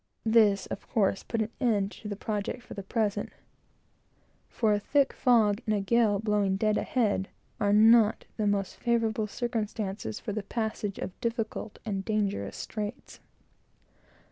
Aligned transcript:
This, 0.25 0.65
of 0.65 0.89
course, 0.89 1.21
put 1.21 1.41
an 1.43 1.51
end 1.59 1.91
to 1.91 2.07
the 2.07 2.15
project, 2.15 2.63
for 2.63 2.73
the 2.73 2.81
present; 2.81 3.29
for 4.49 4.73
a 4.73 4.79
thick 4.79 5.13
fog 5.13 5.61
and 5.67 5.75
a 5.75 5.79
gale 5.79 6.17
blowing 6.17 6.55
dead 6.55 6.75
ahead 6.75 7.29
are 7.59 7.71
not 7.71 8.25
the 8.35 8.47
most 8.47 8.77
favorable 8.77 9.27
circumstances 9.27 10.19
for 10.19 10.33
the 10.33 10.41
passage 10.41 10.97
of 10.97 11.21
difficult 11.21 11.77
and 11.85 12.03
dangerous 12.03 12.57
straits. 12.57 13.19